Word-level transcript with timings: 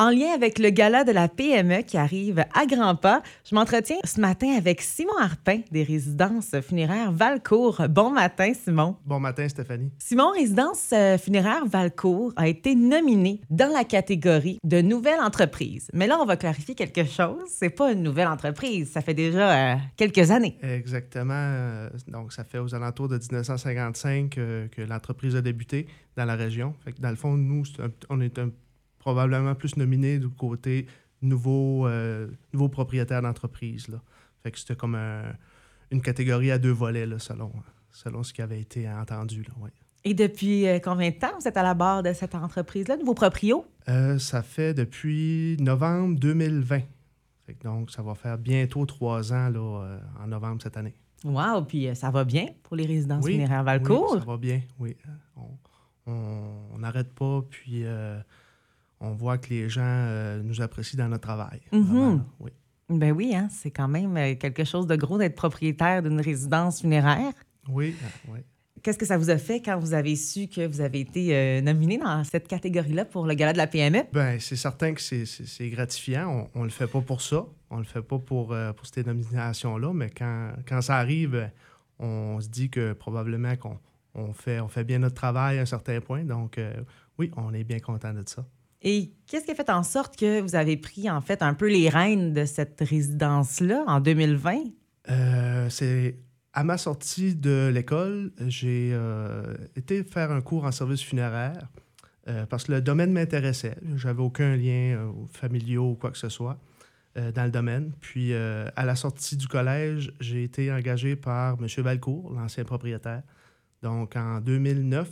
En 0.00 0.10
lien 0.10 0.28
avec 0.32 0.60
le 0.60 0.70
gala 0.70 1.02
de 1.02 1.10
la 1.10 1.26
PME 1.26 1.82
qui 1.82 1.96
arrive 1.96 2.44
à 2.54 2.66
grands 2.66 2.94
pas, 2.94 3.20
je 3.44 3.52
m'entretiens 3.56 3.96
ce 4.04 4.20
matin 4.20 4.54
avec 4.56 4.80
Simon 4.80 5.18
Harpin 5.20 5.58
des 5.72 5.82
résidences 5.82 6.54
funéraires 6.60 7.10
Valcourt. 7.10 7.82
Bon 7.90 8.08
matin, 8.10 8.52
Simon. 8.54 8.94
Bon 9.04 9.18
matin, 9.18 9.48
Stéphanie. 9.48 9.90
Simon, 9.98 10.30
Résidence 10.30 10.90
euh, 10.92 11.18
funéraire 11.18 11.66
Valcourt 11.66 12.32
a 12.36 12.46
été 12.46 12.76
nominé 12.76 13.40
dans 13.50 13.72
la 13.72 13.82
catégorie 13.82 14.60
de 14.62 14.80
nouvelle 14.80 15.18
entreprise. 15.18 15.88
Mais 15.92 16.06
là, 16.06 16.16
on 16.20 16.26
va 16.26 16.36
clarifier 16.36 16.76
quelque 16.76 17.04
chose. 17.04 17.42
C'est 17.48 17.70
pas 17.70 17.90
une 17.90 18.04
nouvelle 18.04 18.28
entreprise. 18.28 18.92
Ça 18.92 19.00
fait 19.00 19.14
déjà 19.14 19.72
euh, 19.72 19.76
quelques 19.96 20.30
années. 20.30 20.56
Exactement. 20.62 21.34
Euh, 21.34 21.90
Donc, 22.06 22.32
ça 22.32 22.44
fait 22.44 22.58
aux 22.60 22.72
alentours 22.72 23.08
de 23.08 23.16
1955 23.18 24.38
euh, 24.38 24.68
que 24.68 24.82
l'entreprise 24.82 25.34
a 25.34 25.42
débuté 25.42 25.88
dans 26.16 26.24
la 26.24 26.36
région. 26.36 26.74
Fait 26.84 26.92
que 26.92 27.00
dans 27.00 27.10
le 27.10 27.16
fond, 27.16 27.32
nous, 27.36 27.64
on 28.10 28.20
est 28.20 28.38
un- 28.38 28.50
probablement 29.12 29.54
plus 29.54 29.74
nominés 29.78 30.18
du 30.18 30.28
côté 30.28 30.86
nouveau, 31.22 31.86
euh, 31.86 32.28
nouveau 32.52 32.68
propriétaire 32.68 33.22
d'entreprise. 33.22 33.88
là. 33.88 34.02
Fait 34.42 34.50
que 34.50 34.58
c'était 34.58 34.76
comme 34.76 34.94
un- 34.94 35.32
une 35.90 36.02
catégorie 36.02 36.50
à 36.50 36.58
deux 36.58 36.72
volets, 36.72 37.06
là, 37.06 37.18
selon, 37.18 37.50
selon 37.90 38.22
ce 38.22 38.34
qui 38.34 38.42
avait 38.42 38.60
été 38.60 38.86
entendu. 38.88 39.42
Là, 39.44 39.54
ouais. 39.62 39.70
Et 40.04 40.12
depuis 40.12 40.66
euh, 40.68 40.78
combien 40.78 41.08
de 41.10 41.16
temps 41.16 41.32
vous 41.40 41.48
êtes 41.48 41.56
à 41.56 41.62
la 41.62 41.72
barre 41.74 42.02
de 42.02 42.12
cette 42.12 42.34
entreprise-là, 42.34 42.98
nouveau 42.98 43.14
proprio? 43.14 43.64
Euh, 43.88 44.18
ça 44.18 44.42
fait 44.42 44.74
depuis 44.74 45.56
novembre 45.58 46.18
2020. 46.20 46.80
Fait 47.46 47.54
que 47.54 47.64
donc, 47.64 47.90
ça 47.90 48.02
va 48.02 48.14
faire 48.14 48.36
bientôt 48.36 48.84
trois 48.84 49.32
ans 49.32 49.48
là, 49.48 49.58
euh, 49.84 49.98
en 50.22 50.26
novembre 50.26 50.62
cette 50.62 50.76
année. 50.76 50.94
Wow, 51.24 51.62
puis 51.62 51.88
ça 51.96 52.10
va 52.10 52.24
bien 52.24 52.46
pour 52.62 52.76
les 52.76 52.84
résidences 52.84 53.24
Oui, 53.24 53.32
funéraires 53.32 53.60
Oui, 53.60 53.64
Valcourt? 53.64 54.18
ça 54.18 54.24
va 54.26 54.36
bien, 54.36 54.60
oui. 54.78 54.94
On- 56.06 56.78
n'arrête 56.78 57.12
pas, 57.12 57.42
puis 57.50 57.82
euh, 57.84 58.18
on 59.00 59.12
voit 59.12 59.38
que 59.38 59.50
les 59.50 59.68
gens 59.68 59.82
euh, 59.84 60.42
nous 60.42 60.60
apprécient 60.60 60.98
dans 60.98 61.08
notre 61.08 61.26
travail. 61.26 61.60
Mhm. 61.72 61.82
Vraiment, 61.82 62.24
oui. 62.40 62.50
Ben 62.90 63.12
oui, 63.12 63.34
hein, 63.34 63.48
c'est 63.50 63.70
quand 63.70 63.88
même 63.88 64.16
euh, 64.16 64.34
quelque 64.34 64.64
chose 64.64 64.86
de 64.86 64.96
gros 64.96 65.18
d'être 65.18 65.34
propriétaire 65.34 66.02
d'une 66.02 66.20
résidence 66.20 66.80
funéraire. 66.80 67.32
Oui, 67.68 67.94
euh, 68.02 68.32
oui. 68.32 68.38
Qu'est-ce 68.82 68.96
que 68.96 69.04
ça 69.06 69.18
vous 69.18 69.28
a 69.28 69.36
fait 69.38 69.60
quand 69.60 69.78
vous 69.78 69.92
avez 69.92 70.14
su 70.16 70.46
que 70.46 70.66
vous 70.66 70.80
avez 70.80 71.00
été 71.00 71.36
euh, 71.36 71.60
nominé 71.60 71.98
dans 71.98 72.22
cette 72.24 72.46
catégorie-là 72.48 73.04
pour 73.04 73.26
le 73.26 73.34
gala 73.34 73.52
de 73.52 73.58
la? 73.58 73.66
PME? 73.66 74.04
Ben, 74.12 74.38
c'est 74.40 74.56
certain 74.56 74.94
que 74.94 75.00
c'est- 75.00 75.68
gratifiant. 75.68 76.48
On 76.54 76.60
ne 76.60 76.64
le 76.64 76.70
fait 76.70 76.86
pas 76.86 77.00
pour 77.00 77.20
ça. 77.20 77.44
On 77.70 77.78
le 77.78 77.84
fait 77.84 78.00
pas 78.02 78.18
pour, 78.18 78.52
euh, 78.52 78.72
pour 78.72 78.86
ces 78.86 79.02
nominations-là, 79.04 79.92
mais 79.92 80.10
quand, 80.10 80.52
quand 80.66 80.80
ça 80.80 80.96
arrive, 80.96 81.50
on 81.98 82.40
se 82.40 82.48
dit 82.48 82.70
que 82.70 82.92
probablement 82.94 83.56
qu'on 83.56 83.78
on 84.14 84.32
fait, 84.32 84.60
on 84.60 84.68
fait 84.68 84.84
bien 84.84 85.00
notre 85.00 85.16
travail 85.16 85.58
à 85.58 85.62
un 85.62 85.66
certain 85.66 86.00
point. 86.00 86.24
Donc, 86.24 86.56
euh, 86.56 86.72
oui, 87.18 87.30
on 87.36 87.52
est 87.52 87.64
bien 87.64 87.80
content 87.80 88.14
de 88.14 88.22
ça. 88.26 88.46
Et 88.82 89.12
qu'est-ce 89.26 89.44
qui 89.44 89.50
a 89.50 89.54
fait 89.54 89.70
en 89.70 89.82
sorte 89.82 90.16
que 90.16 90.40
vous 90.40 90.54
avez 90.54 90.76
pris 90.76 91.10
en 91.10 91.20
fait 91.20 91.42
un 91.42 91.54
peu 91.54 91.68
les 91.68 91.88
rênes 91.88 92.32
de 92.32 92.44
cette 92.44 92.80
résidence-là 92.80 93.84
en 93.86 94.00
2020? 94.00 94.64
Euh, 95.10 95.68
c'est 95.68 96.16
à 96.52 96.64
ma 96.64 96.78
sortie 96.78 97.34
de 97.34 97.70
l'école, 97.72 98.32
j'ai 98.46 98.90
euh, 98.92 99.56
été 99.76 100.04
faire 100.04 100.30
un 100.30 100.40
cours 100.40 100.64
en 100.64 100.72
service 100.72 101.02
funéraire 101.02 101.68
euh, 102.28 102.46
parce 102.46 102.64
que 102.64 102.72
le 102.72 102.80
domaine 102.80 103.12
m'intéressait. 103.12 103.76
J'avais 103.96 104.22
aucun 104.22 104.56
lien 104.56 105.12
familiaux 105.32 105.90
ou 105.90 105.94
quoi 105.94 106.10
que 106.10 106.18
ce 106.18 106.28
soit 106.28 106.58
dans 107.34 107.44
le 107.44 107.50
domaine. 107.50 107.90
Puis 108.00 108.32
à 108.32 108.84
la 108.84 108.94
sortie 108.94 109.36
du 109.36 109.48
collège, 109.48 110.12
j'ai 110.20 110.44
été 110.44 110.70
engagé 110.70 111.16
par 111.16 111.56
M. 111.60 111.66
Valcourt, 111.78 112.32
l'ancien 112.32 112.62
propriétaire. 112.62 113.22
Donc 113.82 114.14
en 114.14 114.40
2009, 114.40 115.08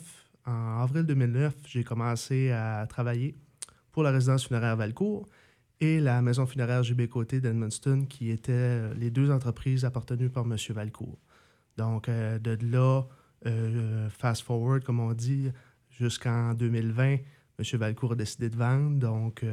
en 0.47 0.83
avril 0.83 1.03
2009, 1.03 1.55
j'ai 1.67 1.83
commencé 1.83 2.53
à 2.53 2.87
travailler 2.89 3.34
pour 3.97 4.03
la 4.03 4.11
résidence 4.11 4.47
funéraire 4.47 4.77
Valcourt 4.77 5.27
et 5.81 6.01
la 6.01 6.21
maison 6.21 6.45
funéraire 6.45 6.83
JB 6.83 7.07
Côté 7.07 7.41
d'Edmundston, 7.41 8.05
qui 8.05 8.31
étaient 8.31 8.53
euh, 8.53 8.93
les 8.93 9.11
deux 9.11 9.31
entreprises 9.31 9.87
appartenues 9.87 10.29
par 10.29 10.45
M. 10.45 10.55
Valcourt. 10.75 11.19
Donc, 11.79 12.11
euh, 12.11 12.39
de 12.39 12.59
là, 12.61 13.05
euh, 13.47 14.11
fast 14.11 14.43
forward, 14.43 14.85
comme 14.85 15.01
on 15.01 15.15
dit, 15.15 15.51
jusqu'en 15.89 16.53
2020, 16.53 17.05
M. 17.05 17.21
Valcourt 17.73 18.12
a 18.12 18.17
décidé 18.17 18.51
de 18.51 18.56
vendre. 18.56 18.99
Donc, 18.99 19.41
il 19.43 19.49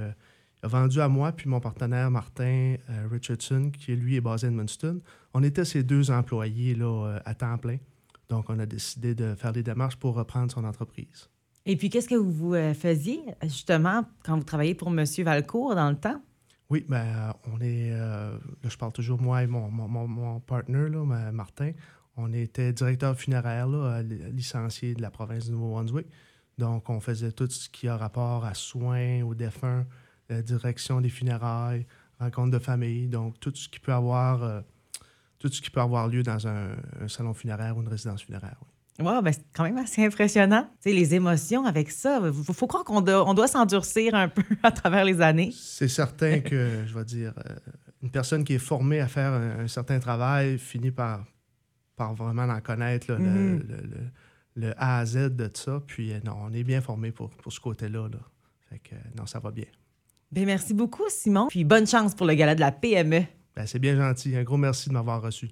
a 0.61 0.67
vendu 0.67 0.99
à 0.99 1.07
moi, 1.07 1.31
puis 1.31 1.47
mon 1.47 1.61
partenaire 1.61 2.11
Martin 2.11 2.75
Richardson, 3.09 3.71
qui 3.71 3.95
lui 3.95 4.17
est 4.17 4.21
basé 4.21 4.47
à 4.47 4.49
Edmundston. 4.49 4.99
On 5.33 5.41
était 5.41 5.63
ces 5.63 5.83
deux 5.83 6.11
employés 6.11 6.75
là, 6.75 7.21
à 7.23 7.33
temps 7.33 7.57
plein. 7.57 7.77
Donc, 8.27 8.49
on 8.49 8.59
a 8.59 8.65
décidé 8.65 9.15
de 9.15 9.35
faire 9.35 9.53
des 9.53 9.63
démarches 9.63 9.95
pour 9.95 10.15
reprendre 10.15 10.51
son 10.51 10.65
entreprise. 10.65 11.29
Et 11.65 11.77
puis, 11.77 11.89
qu'est-ce 11.89 12.09
que 12.09 12.15
vous 12.15 12.53
euh, 12.55 12.73
faisiez 12.73 13.21
justement 13.43 14.05
quand 14.25 14.37
vous 14.37 14.43
travailliez 14.43 14.75
pour 14.75 14.89
M. 14.89 15.05
Valcourt 15.19 15.75
dans 15.75 15.89
le 15.89 15.95
temps? 15.95 16.21
Oui, 16.69 16.85
ben, 16.89 17.05
euh, 17.05 17.31
on 17.53 17.59
est. 17.61 17.91
euh, 17.93 18.37
là, 18.63 18.69
je 18.69 18.77
parle 18.77 18.91
toujours 18.91 19.21
moi 19.21 19.43
et 19.43 19.47
mon, 19.47 19.69
mon, 19.69 20.07
mon, 20.07 20.39
partner, 20.39 20.89
là, 20.89 21.03
ma- 21.05 21.31
Martin. 21.31 21.71
On 22.17 22.31
était 22.33 22.73
directeur 22.73 23.15
funéraire, 23.17 23.67
là, 23.67 24.01
li- 24.03 24.31
licencié 24.33 24.93
de 24.93 25.01
la 25.01 25.09
province 25.09 25.45
du 25.45 25.51
Nouveau-Brunswick. 25.51 26.07
Donc, 26.57 26.89
on 26.89 26.99
faisait 26.99 27.31
tout 27.31 27.49
ce 27.49 27.69
qui 27.69 27.87
a 27.87 27.95
rapport 27.97 28.45
à 28.45 28.53
soins 28.53 29.21
aux 29.23 29.33
défunts, 29.33 29.85
euh, 30.31 30.41
direction 30.41 30.99
des 31.01 31.09
funérailles, 31.09 31.85
rencontres 32.19 32.51
de 32.51 32.59
famille. 32.59 33.07
Donc, 33.07 33.39
tout 33.39 33.53
ce 33.55 33.69
qui 33.69 33.79
peut 33.79 33.93
avoir, 33.93 34.63
tout 35.39 35.47
ce 35.49 35.61
qui 35.61 35.69
peut 35.71 35.81
avoir 35.81 36.07
lieu 36.07 36.23
dans 36.23 36.45
un, 36.47 36.75
un 37.01 37.07
salon 37.07 37.33
funéraire 37.33 37.77
ou 37.77 37.81
une 37.81 37.87
résidence 37.87 38.21
funéraire. 38.23 38.57
oui. 38.61 38.67
Wow, 38.99 39.21
ben 39.23 39.31
c'est 39.33 39.43
quand 39.53 39.63
même 39.63 39.77
assez 39.77 40.05
impressionnant. 40.05 40.69
Les 40.85 41.15
émotions 41.15 41.65
avec 41.65 41.89
ça, 41.89 42.21
il 42.23 42.53
faut, 42.53 42.67
croire 42.67 42.83
qu'on 42.83 43.01
doit, 43.01 43.27
on 43.27 43.33
doit 43.33 43.47
s'endurcir 43.47 44.13
un 44.13 44.27
peu 44.29 44.43
à 44.61 44.71
travers 44.71 45.03
les 45.03 45.19
années. 45.21 45.51
C'est 45.55 45.87
certain 45.87 46.39
que, 46.41 46.83
je 46.85 46.93
vais 46.93 47.05
dire, 47.05 47.33
euh, 47.49 47.55
une 48.03 48.11
personne 48.11 48.43
qui 48.43 48.53
est 48.53 48.59
formée 48.59 48.99
à 48.99 49.07
faire 49.07 49.31
un, 49.31 49.61
un 49.61 49.67
certain 49.67 49.99
travail 49.99 50.59
finit 50.59 50.91
par, 50.91 51.25
par 51.95 52.13
vraiment 52.13 52.43
en 52.43 52.61
connaître 52.61 53.11
là, 53.11 53.17
le- 53.17 53.57
le, 53.57 53.77
le- 53.77 54.09
le 54.55 54.73
A 54.77 54.99
à 54.99 55.05
Z 55.05 55.35
de 55.35 55.49
ça. 55.51 55.81
Puis, 55.87 56.13
euh, 56.13 56.19
non, 56.23 56.35
on 56.43 56.53
est 56.53 56.63
bien 56.63 56.79
formé 56.81 57.11
pour, 57.11 57.31
pour 57.31 57.51
ce 57.51 57.59
côté-là. 57.59 58.07
Là. 58.07 58.19
Fait 58.69 58.77
que, 58.77 58.93
euh, 58.93 58.99
non, 59.17 59.25
ça 59.25 59.39
va 59.39 59.49
bien. 59.49 59.65
Ben 60.31 60.45
merci 60.45 60.75
beaucoup, 60.75 61.03
Simon. 61.09 61.47
Puis 61.49 61.63
bonne 61.63 61.87
chance 61.87 62.13
pour 62.13 62.27
le 62.27 62.35
gala 62.35 62.53
de 62.53 62.59
la 62.59 62.71
PME. 62.71 63.23
Ben, 63.55 63.65
c'est 63.65 63.79
bien 63.79 63.95
gentil. 63.95 64.35
Un 64.35 64.43
gros 64.43 64.57
merci 64.57 64.89
de 64.89 64.93
m'avoir 64.93 65.21
reçu. 65.23 65.49